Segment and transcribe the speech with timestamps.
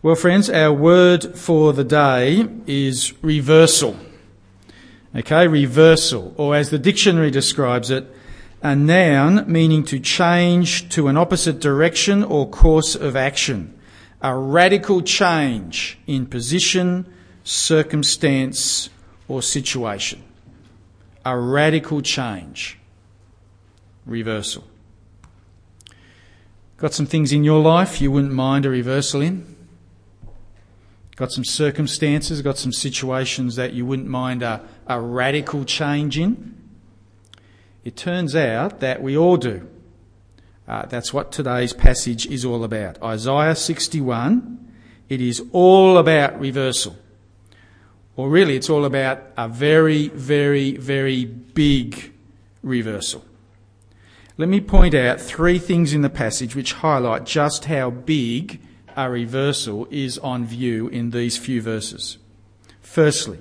[0.00, 3.96] Well, friends, our word for the day is reversal.
[5.12, 8.06] Okay, reversal, or as the dictionary describes it,
[8.62, 13.76] a noun meaning to change to an opposite direction or course of action.
[14.22, 17.12] A radical change in position,
[17.42, 18.90] circumstance,
[19.26, 20.22] or situation.
[21.26, 22.78] A radical change.
[24.06, 24.62] Reversal.
[26.76, 29.57] Got some things in your life you wouldn't mind a reversal in?
[31.18, 36.54] Got some circumstances, got some situations that you wouldn't mind a, a radical change in.
[37.84, 39.68] It turns out that we all do.
[40.68, 43.02] Uh, that's what today's passage is all about.
[43.02, 44.72] Isaiah 61,
[45.08, 46.94] it is all about reversal.
[48.14, 52.12] Or really, it's all about a very, very, very big
[52.62, 53.24] reversal.
[54.36, 58.60] Let me point out three things in the passage which highlight just how big
[58.98, 62.18] a reversal is on view in these few verses.
[62.80, 63.38] Firstly,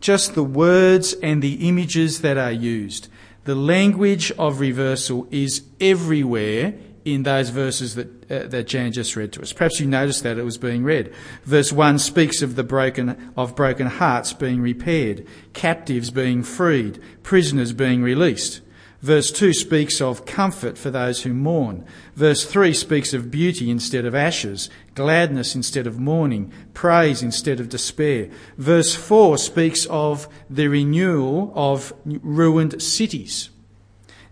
[0.00, 3.08] just the words and the images that are used.
[3.44, 9.32] The language of reversal is everywhere in those verses that, uh, that Jan just read
[9.34, 9.52] to us.
[9.52, 11.12] Perhaps you noticed that it was being read.
[11.44, 17.74] Verse 1 speaks of the broken, of broken hearts being repaired, captives being freed, prisoners
[17.74, 18.62] being released.
[19.00, 21.84] Verse 2 speaks of comfort for those who mourn.
[22.16, 27.68] Verse 3 speaks of beauty instead of ashes, gladness instead of mourning, praise instead of
[27.68, 28.28] despair.
[28.56, 33.50] Verse 4 speaks of the renewal of ruined cities.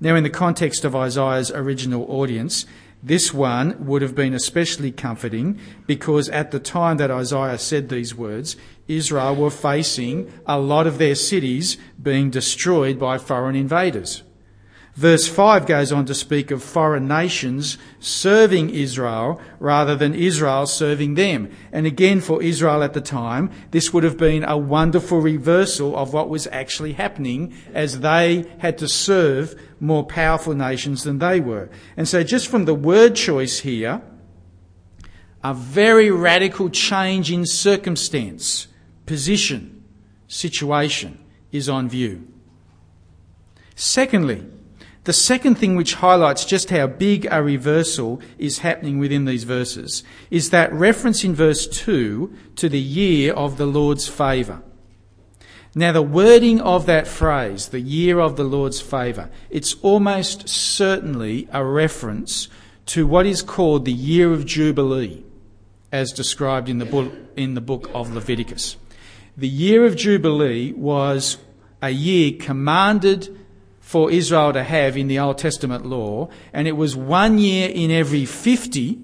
[0.01, 2.67] Now, in the context of Isaiah's original audience,
[3.03, 8.17] this one would have been especially comforting because at the time that Isaiah said these
[8.17, 8.57] words,
[8.89, 14.25] Israel were facing a lot of their cities being destroyed by foreign invaders.
[14.97, 21.15] Verse 5 goes on to speak of foreign nations serving Israel rather than Israel serving
[21.17, 21.51] them.
[21.71, 26.15] And again, for Israel at the time, this would have been a wonderful reversal of
[26.15, 31.69] what was actually happening as they had to serve more powerful nations than they were.
[31.95, 34.01] And so just from the word choice here,
[35.45, 38.67] a very radical change in circumstance,
[39.05, 39.85] position,
[40.27, 42.27] situation is on view.
[43.75, 44.47] Secondly,
[45.07, 50.03] the second thing which highlights just how big a reversal is happening within these verses
[50.33, 54.63] is that reference in verse 2 to the year of the Lord's favour.
[55.77, 61.49] Now, the wording of that phrase, the year of the Lord's favour, it's almost certainly
[61.53, 62.49] a reference
[62.87, 65.25] to what is called the year of Jubilee,
[65.93, 68.77] as described in the book, in the book of Leviticus.
[69.37, 71.37] The year of Jubilee was
[71.81, 73.46] a year commanded
[73.87, 77.93] for Israel to have in the Old Testament law, and it was one year in
[77.93, 78.99] every 50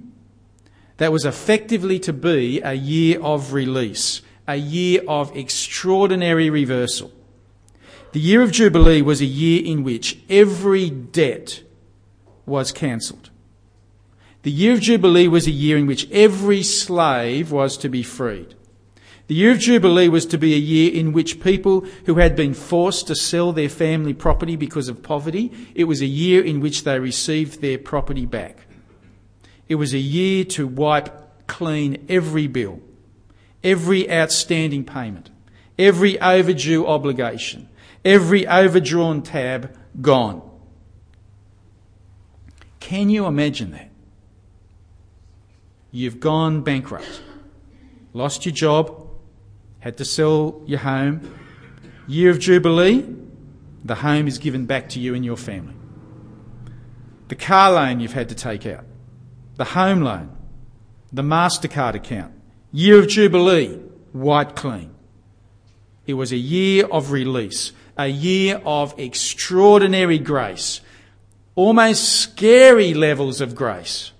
[0.96, 7.12] that was effectively to be a year of release, a year of extraordinary reversal.
[8.10, 11.62] The year of Jubilee was a year in which every debt
[12.44, 13.30] was cancelled.
[14.42, 18.56] The year of Jubilee was a year in which every slave was to be freed.
[19.32, 22.52] The year of Jubilee was to be a year in which people who had been
[22.52, 26.84] forced to sell their family property because of poverty, it was a year in which
[26.84, 28.66] they received their property back.
[29.68, 32.82] It was a year to wipe clean every bill,
[33.64, 35.30] every outstanding payment,
[35.78, 37.70] every overdue obligation,
[38.04, 40.42] every overdrawn tab gone.
[42.80, 43.88] Can you imagine that?
[45.90, 47.22] You've gone bankrupt,
[48.12, 49.08] lost your job,
[49.82, 51.34] had to sell your home.
[52.06, 53.04] Year of Jubilee,
[53.84, 55.74] the home is given back to you and your family.
[57.26, 58.84] The car loan you've had to take out,
[59.56, 60.36] the home loan,
[61.12, 62.32] the MasterCard account.
[62.70, 63.74] Year of Jubilee,
[64.12, 64.94] white clean.
[66.06, 70.80] It was a year of release, a year of extraordinary grace,
[71.56, 74.11] almost scary levels of grace.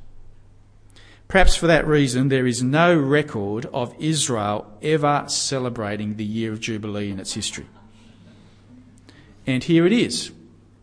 [1.33, 6.61] Perhaps for that reason, there is no record of Israel ever celebrating the year of
[6.61, 7.65] Jubilee in its history.
[9.47, 10.31] And here it is.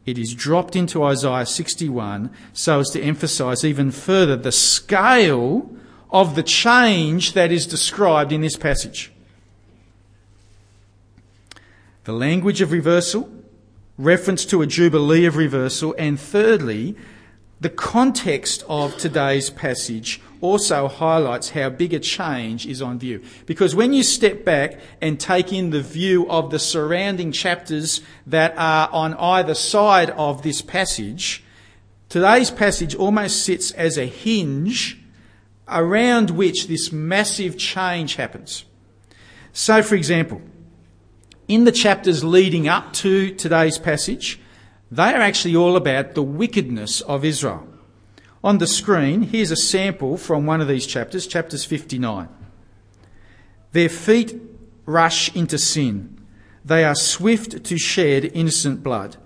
[0.08, 5.70] It is dropped into Isaiah 61 so as to emphasize even further the scale
[6.10, 9.12] of the change that is described in this passage.
[12.06, 13.30] The language of reversal,
[14.00, 16.96] reference to a jubilee of reversal, and thirdly,
[17.62, 23.22] the context of today's passage also highlights how big a change is on view.
[23.46, 28.54] Because when you step back and take in the view of the surrounding chapters that
[28.58, 31.44] are on either side of this passage,
[32.08, 34.98] today's passage almost sits as a hinge
[35.68, 38.64] around which this massive change happens.
[39.52, 40.42] So, for example,
[41.50, 44.40] in the chapters leading up to today's passage,
[44.92, 47.68] they are actually all about the wickedness of Israel.
[48.44, 52.30] On the screen, here's a sample from one of these chapters, chapters 59.
[53.72, 54.42] Their feet
[54.86, 56.18] rush into sin.
[56.64, 59.18] They are swift to shed innocent blood.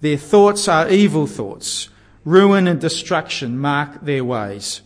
[0.00, 1.88] Their thoughts are evil thoughts.
[2.24, 4.82] Ruin and destruction mark their ways.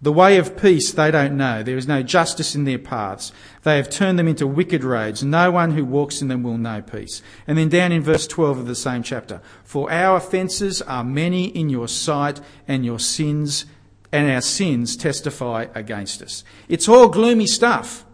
[0.00, 1.62] The way of peace they don't know.
[1.64, 3.32] There is no justice in their paths.
[3.64, 5.24] They have turned them into wicked roads.
[5.24, 7.20] No one who walks in them will know peace.
[7.48, 9.40] And then down in verse 12 of the same chapter.
[9.64, 13.66] For our offences are many in your sight and your sins
[14.12, 16.44] and our sins testify against us.
[16.68, 18.04] It's all gloomy stuff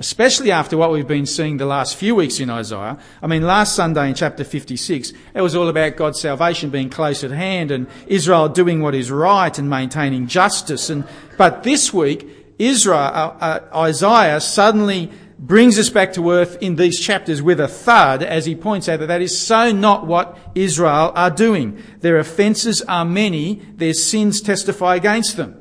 [0.00, 2.98] especially after what we've been seeing the last few weeks in Isaiah.
[3.22, 7.22] I mean, last Sunday in chapter 56, it was all about God's salvation being close
[7.22, 10.88] at hand and Israel doing what is right and maintaining justice.
[10.88, 11.04] And,
[11.36, 12.26] but this week,
[12.58, 17.68] Israel, uh, uh, Isaiah suddenly brings us back to earth in these chapters with a
[17.68, 21.82] thud as he points out that that is so not what Israel are doing.
[22.00, 25.59] Their offences are many, their sins testify against them.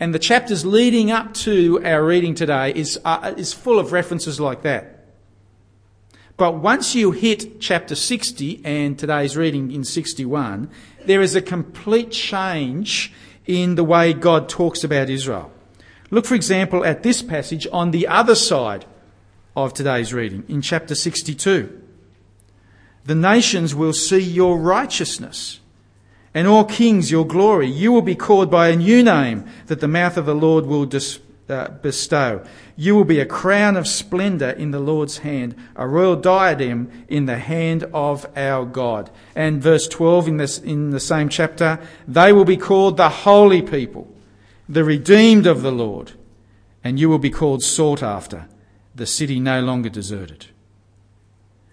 [0.00, 4.40] And the chapters leading up to our reading today is, uh, is full of references
[4.40, 5.06] like that.
[6.36, 10.68] But once you hit chapter 60 and today's reading in 61,
[11.06, 13.12] there is a complete change
[13.46, 15.52] in the way God talks about Israel.
[16.10, 18.84] Look, for example, at this passage on the other side
[19.56, 21.82] of today's reading in chapter 62.
[23.04, 25.60] The nations will see your righteousness
[26.34, 27.68] and all kings your glory.
[27.68, 30.84] You will be called by a new name that the mouth of the Lord will
[30.84, 32.44] dis, uh, bestow.
[32.76, 37.26] You will be a crown of splendour in the Lord's hand, a royal diadem in
[37.26, 39.10] the hand of our God.
[39.36, 41.78] And verse 12 in, this, in the same chapter,
[42.08, 44.12] they will be called the holy people,
[44.68, 46.12] the redeemed of the Lord,
[46.82, 48.48] and you will be called sought after,
[48.94, 50.46] the city no longer deserted.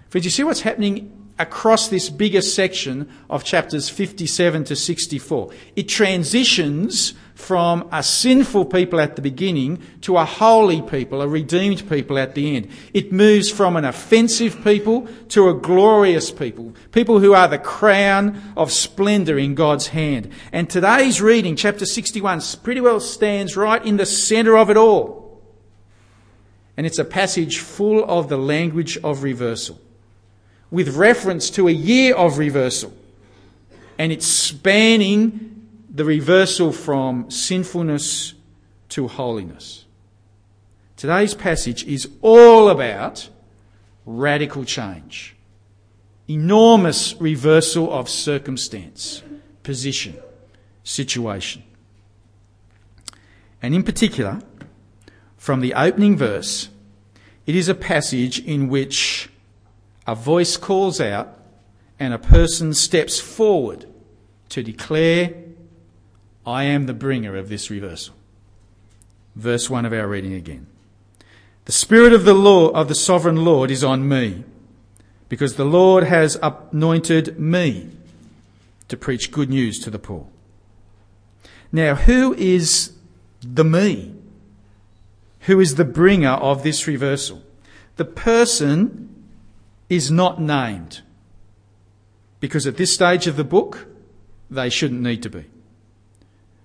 [0.10, 5.52] Friends, you see what's happening across this bigger section of chapters 57 to 64.
[5.76, 11.90] It transitions from a sinful people at the beginning to a holy people, a redeemed
[11.90, 12.70] people at the end.
[12.94, 18.54] It moves from an offensive people to a glorious people, people who are the crown
[18.56, 20.30] of splendour in God's hand.
[20.52, 25.42] And today's reading, chapter 61, pretty well stands right in the centre of it all.
[26.78, 29.80] And it's a passage full of the language of reversal
[30.72, 32.94] with reference to a year of reversal.
[34.00, 38.34] And it's spanning the reversal from sinfulness
[38.90, 39.86] to holiness.
[40.96, 43.30] Today's passage is all about
[44.06, 45.36] radical change,
[46.28, 49.22] enormous reversal of circumstance,
[49.64, 50.16] position,
[50.84, 51.64] situation.
[53.62, 54.42] And in particular,
[55.38, 56.70] from the opening verse,
[57.46, 59.31] it is a passage in which
[60.08, 61.38] a voice calls out
[62.00, 63.88] and a person steps forward
[64.50, 65.34] to declare,
[66.46, 68.16] I am the bringer of this reversal.
[69.36, 70.68] Verse 1 of our reading again.
[71.66, 74.44] The Spirit of the Lord, of the sovereign Lord is on me,
[75.30, 77.90] because the Lord has anointed me
[78.88, 80.28] to preach good news to the poor.
[81.72, 82.94] Now, who is
[83.42, 84.16] the me?
[85.42, 87.42] Who is the bringer of this reversal?
[87.96, 89.11] The person
[89.92, 91.02] is not named.
[92.40, 93.88] Because at this stage of the book,
[94.50, 95.46] they shouldn't need to be.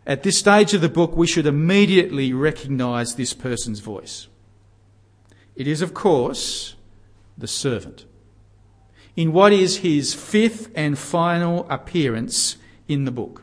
[0.07, 4.29] At this stage of the book, we should immediately recognise this person's voice.
[5.57, 6.77] It is, of course,
[7.37, 8.05] the servant.
[9.17, 12.57] In what is his fifth and final appearance
[12.87, 13.43] in the book.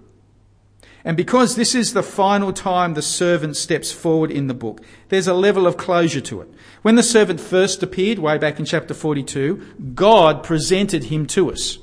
[1.06, 5.28] And because this is the final time the servant steps forward in the book, there's
[5.28, 6.50] a level of closure to it.
[6.82, 11.78] When the servant first appeared, way back in chapter 42, God presented him to us.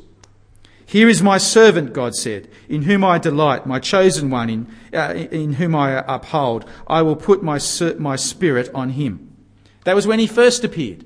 [0.86, 5.14] Here is my servant, God said, in whom I delight, my chosen one, in, uh,
[5.14, 6.68] in whom I uphold.
[6.88, 7.60] I will put my,
[7.98, 9.36] my spirit on him.
[9.84, 11.04] That was when he first appeared.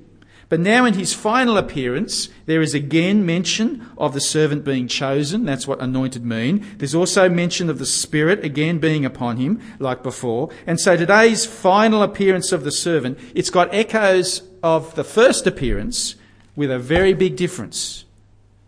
[0.55, 5.43] But now in his final appearance, there is again mention of the servant being chosen.
[5.43, 6.65] That's what anointed mean.
[6.77, 10.51] There's also mention of the Spirit again being upon him, like before.
[10.65, 16.15] And so today's final appearance of the servant, it's got echoes of the first appearance
[16.55, 18.05] with a very big difference.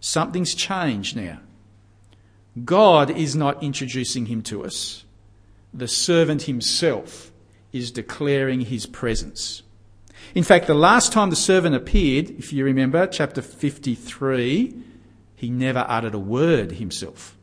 [0.02, 1.40] Something's changed now.
[2.66, 5.06] God is not introducing him to us.
[5.74, 7.32] The servant himself
[7.72, 9.64] is declaring his presence.
[10.36, 14.76] In fact, the last time the servant appeared, if you remember, chapter 53,
[15.36, 17.36] he never uttered a word himself.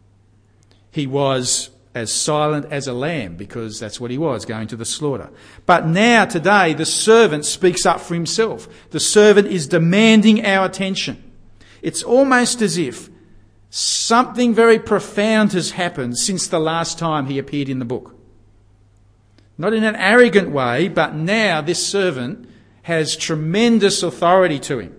[0.91, 4.85] He was as silent as a lamb because that's what he was, going to the
[4.85, 5.31] slaughter.
[5.65, 8.69] But now, today, the servant speaks up for himself.
[8.91, 11.23] The servant is demanding our attention.
[11.83, 13.11] It's almost as if
[13.71, 18.17] something very profound has happened since the last time he appeared in the book.
[19.57, 22.49] Not in an arrogant way, but now this servant
[22.85, 24.97] has tremendous authority to him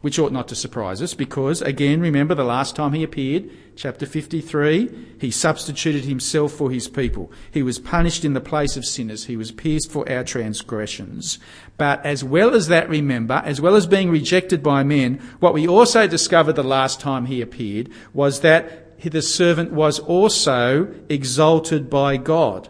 [0.00, 4.06] which ought not to surprise us because, again, remember the last time he appeared, chapter
[4.06, 7.32] 53, he substituted himself for his people.
[7.50, 9.26] He was punished in the place of sinners.
[9.26, 11.40] He was pierced for our transgressions.
[11.76, 15.66] But as well as that, remember, as well as being rejected by men, what we
[15.66, 22.16] also discovered the last time he appeared was that the servant was also exalted by
[22.16, 22.68] God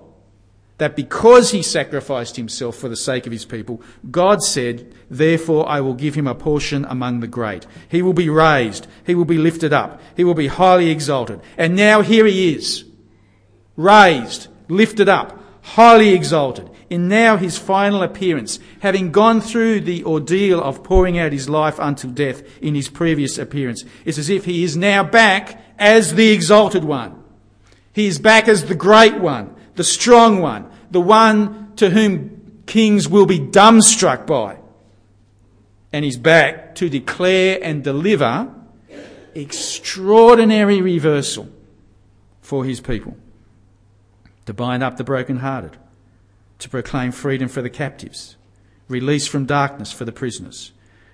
[0.78, 5.80] that because he sacrificed himself for the sake of his people, God said, Therefore I
[5.80, 7.66] will give him a portion among the great.
[7.88, 8.86] He will be raised.
[9.04, 10.00] He will be lifted up.
[10.16, 11.40] He will be highly exalted.
[11.56, 12.84] And now here he is.
[13.76, 16.70] Raised, lifted up, highly exalted.
[16.88, 21.78] In now his final appearance, having gone through the ordeal of pouring out his life
[21.78, 26.30] unto death in his previous appearance, it's as if he is now back as the
[26.30, 27.22] exalted one.
[27.92, 33.08] He is back as the great one the strong one, the one to whom kings
[33.08, 34.58] will be dumbstruck by.
[35.92, 38.52] And he's back to declare and deliver
[39.34, 41.48] extraordinary reversal
[42.42, 43.16] for his people.
[44.46, 45.76] To bind up the brokenhearted,
[46.58, 48.36] to proclaim freedom for the captives,
[48.88, 50.72] release from darkness for the prisoners,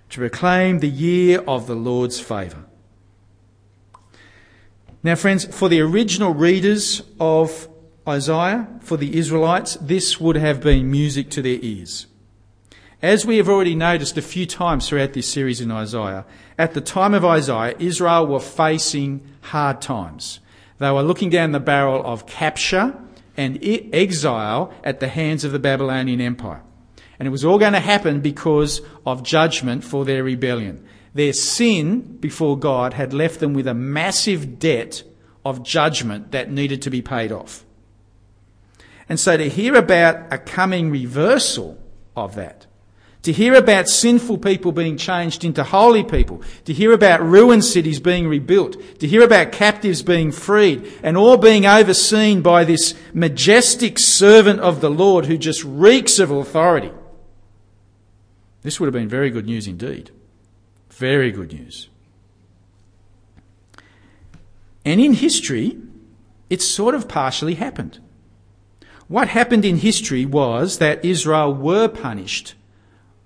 [0.08, 2.64] to proclaim the year of the Lord's favour.
[5.02, 7.68] Now, friends, for the original readers of
[8.06, 12.06] Isaiah, for the Israelites, this would have been music to their ears.
[13.00, 16.26] As we have already noticed a few times throughout this series in Isaiah,
[16.58, 20.40] at the time of Isaiah, Israel were facing hard times.
[20.78, 22.94] They were looking down the barrel of capture
[23.36, 26.62] and exile at the hands of the Babylonian Empire.
[27.18, 30.84] And it was all going to happen because of judgment for their rebellion.
[31.14, 35.04] Their sin before God had left them with a massive debt
[35.44, 37.63] of judgment that needed to be paid off.
[39.08, 41.78] And so to hear about a coming reversal
[42.16, 42.66] of that,
[43.22, 47.98] to hear about sinful people being changed into holy people, to hear about ruined cities
[47.98, 53.98] being rebuilt, to hear about captives being freed, and all being overseen by this majestic
[53.98, 56.92] servant of the Lord who just reeks of authority.
[58.62, 60.10] This would have been very good news indeed.
[60.90, 61.88] Very good news.
[64.84, 65.78] And in history,
[66.50, 68.00] it's sort of partially happened.
[69.08, 72.54] What happened in history was that Israel were punished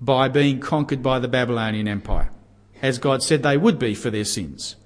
[0.01, 2.31] by being conquered by the Babylonian Empire,
[2.83, 4.77] as God said they would be for their sins.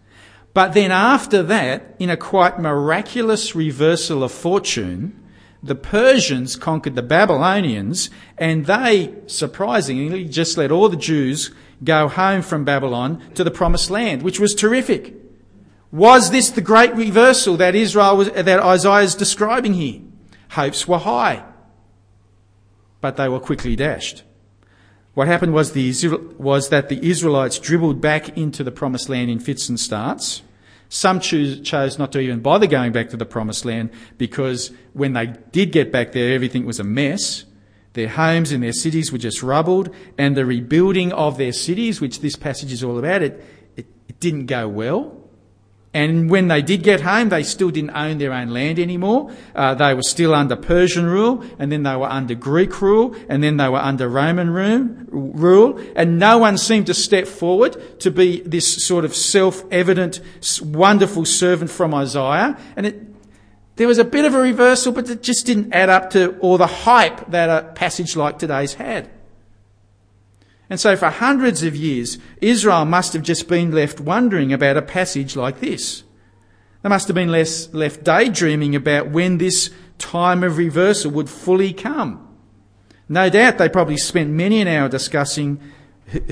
[0.55, 5.19] But then after that, in a quite miraculous reversal of fortune,
[5.63, 12.43] the Persians conquered the Babylonians and they, surprisingly, just let all the Jews go home
[12.43, 15.15] from Babylon to the promised land, which was terrific.
[15.91, 20.01] Was this the great reversal that Israel was, that Isaiah is describing here?
[20.53, 21.45] Hopes were high,
[23.01, 24.23] but they were quickly dashed.
[25.15, 25.93] What happened was, the,
[26.39, 30.43] was that the Israelites dribbled back into the promised land in fits and starts.
[30.89, 35.15] Some choose, chose not to even bother going back to the promised land because when
[35.15, 37.45] they did get back there, everything was a mess.
[37.95, 42.21] Their homes and their cities were just rubbled, and the rebuilding of their cities, which
[42.21, 43.45] this passage is all about, it,
[43.77, 45.22] it, it didn't go well.
[45.95, 49.31] And when they did get home, they still didn't own their own land anymore.
[49.55, 53.43] Uh, they were still under Persian rule, and then they were under Greek rule, and
[53.45, 54.51] then they were under Roman
[55.11, 55.79] rule.
[55.95, 60.21] And no one seemed to step forward to be this sort of self-evident,
[60.63, 62.59] wonderful servant from Isaiah.
[62.75, 63.03] And it,
[63.77, 66.57] there was a bit of a reversal, but it just didn't add up to all
[66.57, 69.11] the hype that a passage like today's had.
[70.73, 74.81] And so for hundreds of years, Israel must have just been left wondering about a
[74.81, 76.03] passage like this.
[76.81, 81.75] They must have been less, left daydreaming about when this time of reversal would fully
[81.75, 82.27] come.
[83.07, 85.61] No doubt they probably spent many an hour discussing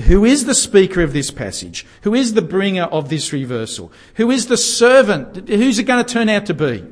[0.05, 1.85] who is the speaker of this passage?
[2.01, 3.91] Who is the bringer of this reversal?
[4.15, 5.49] Who is the servant?
[5.49, 6.83] Who's it going to turn out to be?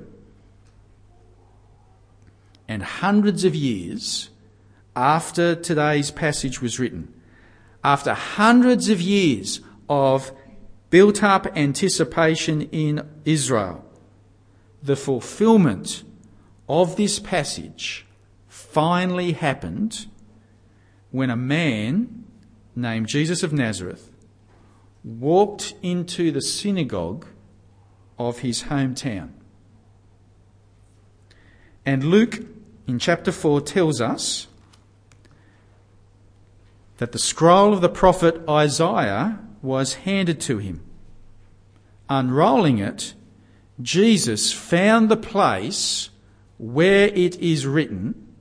[2.68, 4.30] And hundreds of years
[4.96, 7.12] after today's passage was written,
[7.84, 10.32] after hundreds of years of
[10.90, 13.86] built up anticipation in Israel,
[14.82, 16.04] the fulfillment
[16.68, 18.06] of this passage
[18.48, 20.08] finally happened
[21.12, 22.26] when a man
[22.76, 24.12] named Jesus of Nazareth
[25.04, 27.26] walked into the synagogue
[28.18, 29.32] of his hometown.
[31.86, 32.42] And Luke,
[32.88, 34.48] in chapter 4, tells us
[37.00, 40.84] that the scroll of the prophet Isaiah was handed to him.
[42.10, 43.14] Unrolling it,
[43.82, 46.10] Jesus found the place
[46.58, 48.36] where it is written.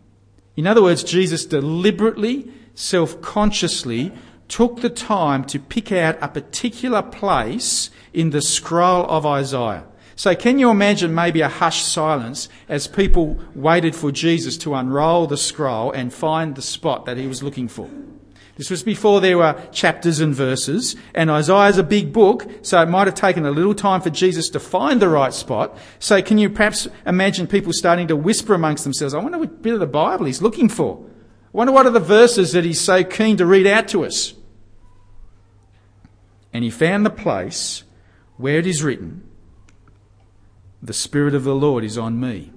[0.56, 4.12] In other words, Jesus deliberately, self consciously
[4.48, 9.84] took the time to pick out a particular place in the scroll of Isaiah.
[10.16, 15.28] So, can you imagine maybe a hushed silence as people waited for Jesus to unroll
[15.28, 17.88] the scroll and find the spot that he was looking for?
[18.58, 22.88] This was before there were chapters and verses, and Isaiah's a big book, so it
[22.88, 25.78] might have taken a little time for Jesus to find the right spot.
[26.00, 29.74] So can you perhaps imagine people starting to whisper amongst themselves, I wonder what bit
[29.74, 30.98] of the Bible he's looking for.
[31.00, 34.34] I wonder what are the verses that he's so keen to read out to us.
[36.52, 37.84] And he found the place
[38.38, 39.22] where it is written,
[40.82, 42.50] The Spirit of the Lord is on me,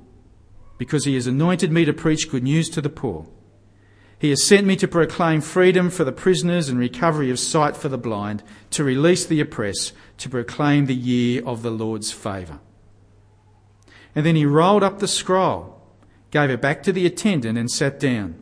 [0.79, 3.27] because he has anointed me to preach good news to the poor.
[4.21, 7.89] He has sent me to proclaim freedom for the prisoners and recovery of sight for
[7.89, 12.59] the blind, to release the oppressed, to proclaim the year of the Lord's favour.
[14.13, 15.81] And then he rolled up the scroll,
[16.29, 18.35] gave it back to the attendant, and sat down.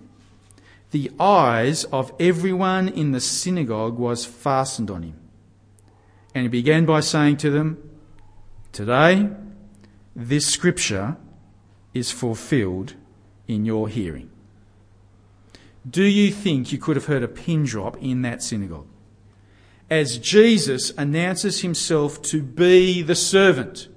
[0.92, 5.16] The eyes of everyone in the synagogue was fastened on him.
[6.36, 7.78] And he began by saying to them,
[8.74, 9.30] Today,
[10.14, 11.16] this scripture
[11.94, 12.96] is fulfilled
[13.48, 14.30] in your hearing.
[15.90, 18.88] Do you think you could have heard a pin drop in that synagogue?
[19.90, 23.88] As Jesus announces himself to be the servant,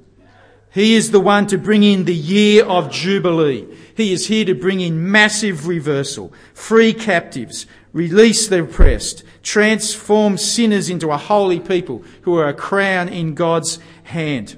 [0.72, 3.66] he is the one to bring in the year of Jubilee.
[3.94, 10.88] He is here to bring in massive reversal, free captives, release the oppressed, transform sinners
[10.88, 14.56] into a holy people who are a crown in God's hand.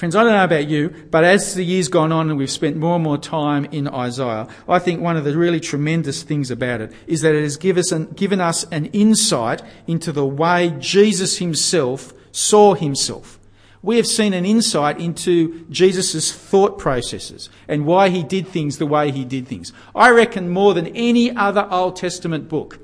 [0.00, 2.74] Friends, I don't know about you, but as the years gone on and we've spent
[2.74, 6.80] more and more time in Isaiah, I think one of the really tremendous things about
[6.80, 10.74] it is that it has give us an, given us an insight into the way
[10.78, 13.38] Jesus himself saw himself.
[13.82, 18.86] We have seen an insight into Jesus' thought processes and why he did things the
[18.86, 19.70] way he did things.
[19.94, 22.78] I reckon more than any other Old Testament book,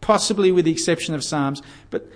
[0.00, 2.10] possibly with the exception of Psalms, but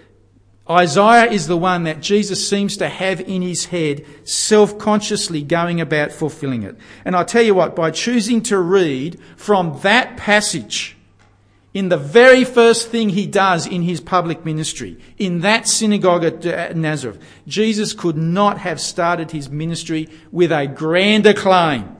[0.71, 5.81] Isaiah is the one that Jesus seems to have in his head, self consciously going
[5.81, 6.77] about fulfilling it.
[7.07, 10.97] And I tell you what, by choosing to read from that passage,
[11.73, 16.45] in the very first thing he does in his public ministry, in that synagogue at
[16.45, 21.97] uh, Nazareth, Jesus could not have started his ministry with a grander claim.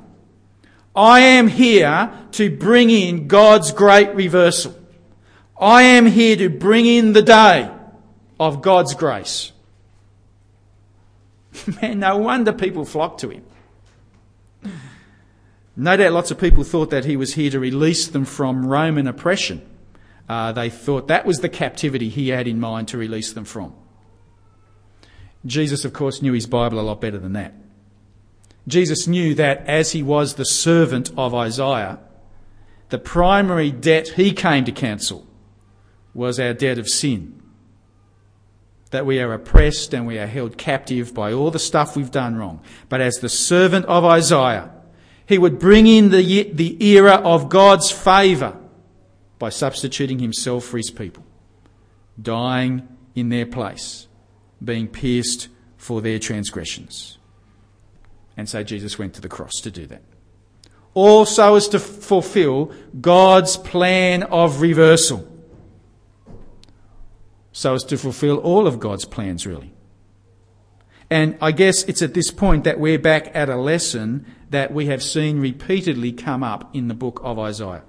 [0.95, 4.75] I am here to bring in God's great reversal.
[5.59, 7.71] I am here to bring in the day
[8.39, 9.53] of God's grace.
[11.83, 13.45] Man, no wonder people flocked to him.
[15.77, 19.07] No doubt lots of people thought that he was here to release them from Roman
[19.07, 19.65] oppression.
[20.29, 23.75] Uh, they thought that was the captivity he had in mind to release them from.
[25.47, 27.55] Jesus, of course, knew his Bible a lot better than that.
[28.67, 32.01] Jesus knew that as he was the servant of Isaiah,
[32.91, 35.27] the primary debt he came to cancel
[36.13, 37.38] was our debt of sin
[38.91, 42.37] that we are oppressed and we are held captive by all the stuff we've done
[42.37, 42.61] wrong.
[42.89, 44.71] But as the servant of Isaiah,
[45.27, 48.57] he would bring in the, the era of God's favour
[49.39, 51.25] by substituting himself for his people,
[52.21, 54.09] dying in their place,
[54.65, 57.19] being pierced for their transgressions.
[58.37, 60.03] And so Jesus went to the cross to do that.
[60.95, 65.29] Also as to fulfill God's plan of reversal
[67.59, 69.73] so as to fulfill all of God's plans, really.
[71.11, 74.87] And I guess it's at this point that we're back at a lesson that we
[74.87, 77.83] have seen repeatedly come up in the book of Isaiah.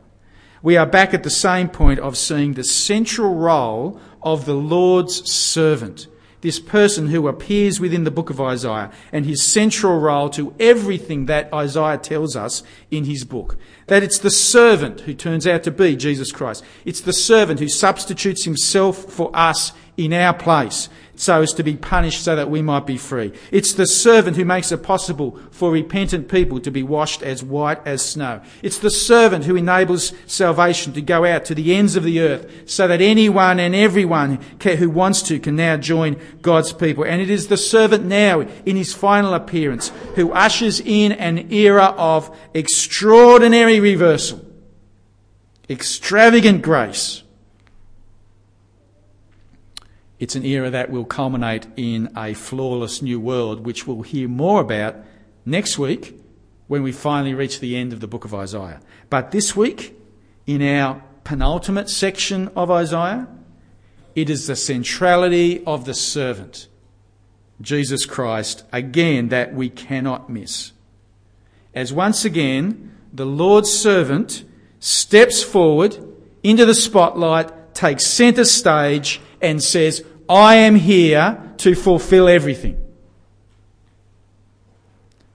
[0.64, 5.32] We are back at the same point of seeing the central role of the Lord's
[5.32, 6.08] servant
[6.41, 11.25] this person who appears within the book of Isaiah and his central role to everything
[11.25, 13.58] that Isaiah tells us in his book.
[13.88, 16.63] That it's the servant who turns out to be Jesus Christ.
[16.86, 20.88] It's the servant who substitutes himself for us in our place
[21.20, 23.34] so as to be punished so that we might be free.
[23.52, 27.86] It's the servant who makes it possible for repentant people to be washed as white
[27.86, 28.42] as snow.
[28.64, 32.70] It's the servant who enables salvation to go out to the ends of the earth
[32.70, 37.04] so that anyone and everyone who wants to can now join God's people.
[37.04, 41.94] And it is the servant now in his final appearance who ushers in an era
[41.98, 44.40] of extraordinary reversal,
[45.70, 47.24] extravagant grace
[50.20, 54.60] it's an era that will culminate in a flawless new world, which we'll hear more
[54.60, 54.96] about
[55.46, 56.20] next week
[56.68, 58.82] when we finally reach the end of the book of Isaiah.
[59.10, 59.98] But this week,
[60.46, 63.28] in our penultimate section of Isaiah,
[64.14, 66.68] it is the centrality of the servant,
[67.62, 70.74] Jesus Christ, again, that we cannot miss.
[71.74, 74.44] As once again, the Lord's servant
[74.80, 75.98] steps forward
[76.44, 82.84] into the spotlight, takes centre stage, and says, I am here to fulfill everything.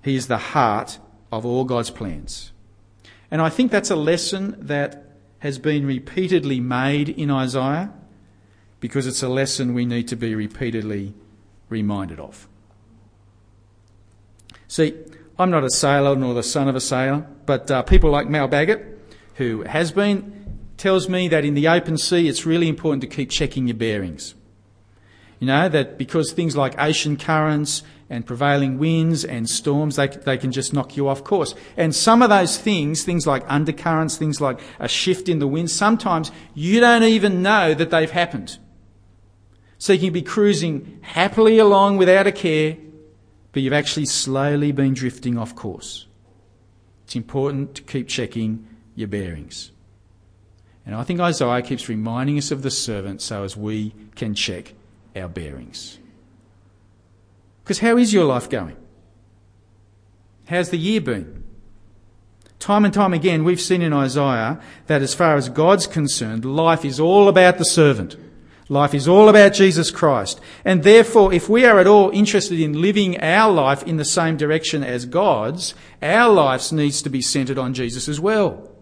[0.02, 0.98] He is the heart
[1.32, 2.52] of all God's plans.
[3.30, 5.04] And I think that's a lesson that
[5.40, 7.92] has been repeatedly made in Isaiah
[8.80, 11.14] because it's a lesson we need to be repeatedly
[11.68, 12.48] reminded of.
[14.68, 14.94] See,
[15.38, 18.46] I'm not a sailor nor the son of a sailor, but uh, people like Mal
[18.46, 18.98] Baggett,
[19.36, 20.43] who has been,
[20.76, 24.34] tells me that in the open sea it's really important to keep checking your bearings.
[25.40, 30.38] You know, that because things like ocean currents and prevailing winds and storms, they, they
[30.38, 31.54] can just knock you off course.
[31.76, 35.70] And some of those things, things like undercurrents, things like a shift in the wind,
[35.70, 38.58] sometimes you don't even know that they've happened.
[39.78, 42.76] So you can be cruising happily along without a care,
[43.52, 46.06] but you've actually slowly been drifting off course.
[47.04, 49.72] It's important to keep checking your bearings.
[50.86, 54.74] And I think Isaiah keeps reminding us of the servant so as we can check
[55.16, 55.98] our bearings.
[57.62, 58.76] Because how is your life going?
[60.46, 61.42] How's the year been?
[62.58, 66.84] Time and time again, we've seen in Isaiah that as far as God's concerned, life
[66.84, 68.16] is all about the servant.
[68.68, 70.40] Life is all about Jesus Christ.
[70.64, 74.38] And therefore, if we are at all interested in living our life in the same
[74.38, 78.73] direction as God's, our lives needs to be centered on Jesus as well.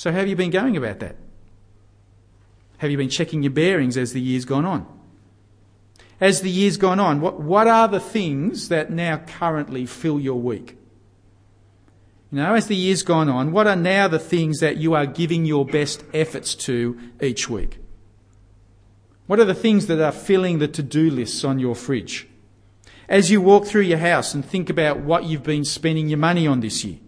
[0.00, 1.16] So how have you been going about that?
[2.78, 4.86] Have you been checking your bearings as the year's gone on?
[6.18, 10.40] As the year's gone on, what, what are the things that now currently fill your
[10.40, 10.78] week?
[12.32, 15.04] You know, as the year's gone on, what are now the things that you are
[15.04, 17.76] giving your best efforts to each week?
[19.26, 22.26] What are the things that are filling the to do lists on your fridge?
[23.06, 26.46] As you walk through your house and think about what you've been spending your money
[26.46, 27.00] on this year,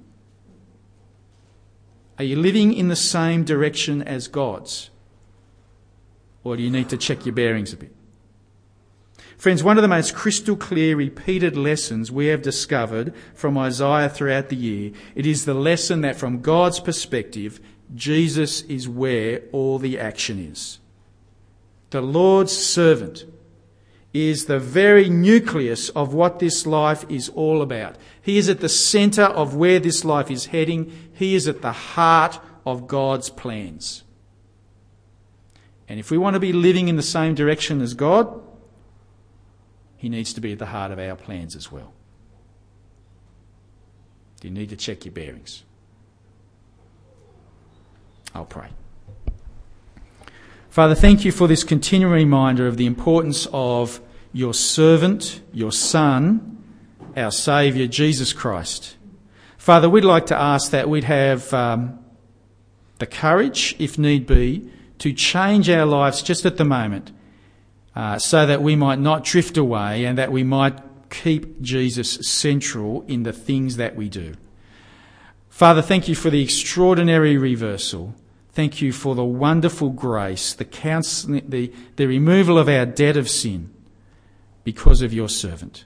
[2.22, 4.90] are you living in the same direction as God's?
[6.44, 7.92] Or do you need to check your bearings a bit?
[9.37, 14.50] Friends, one of the most crystal clear repeated lessons we have discovered from Isaiah throughout
[14.50, 17.58] the year, it is the lesson that from God's perspective,
[17.92, 20.78] Jesus is where all the action is.
[21.90, 23.24] The Lord's servant
[24.12, 27.96] is the very nucleus of what this life is all about.
[28.20, 31.11] He is at the centre of where this life is heading.
[31.14, 34.05] He is at the heart of God's plans.
[35.88, 38.40] And if we want to be living in the same direction as God,
[39.96, 41.92] he needs to be at the heart of our plans as well.
[44.42, 45.62] You need to check your bearings.
[48.35, 48.68] I'll pray.
[50.72, 54.00] Father, thank you for this continuing reminder of the importance of
[54.32, 56.64] your servant, your Son,
[57.14, 58.96] our Saviour, Jesus Christ.
[59.58, 61.98] Father, we'd like to ask that we'd have um,
[63.00, 64.66] the courage, if need be,
[65.00, 67.12] to change our lives just at the moment
[67.94, 70.78] uh, so that we might not drift away and that we might
[71.11, 74.37] keep Jesus central in the things that we do.
[75.50, 78.14] Father, thank you for the extraordinary reversal.
[78.52, 80.64] Thank you for the wonderful grace, the,
[81.48, 83.72] the, the removal of our debt of sin
[84.62, 85.84] because of your servant.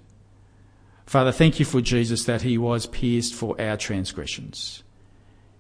[1.07, 4.83] Father, thank you for Jesus that he was pierced for our transgressions.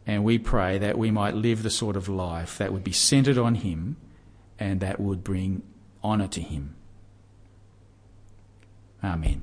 [0.04, 3.38] And we pray that we might live the sort of life that would be centered
[3.38, 3.96] on him
[4.58, 5.62] and that would bring
[6.02, 6.74] honour to him.
[9.02, 9.42] Amen.